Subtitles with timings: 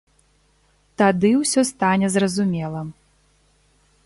[1.01, 2.81] Тады ўсё стане зразумела.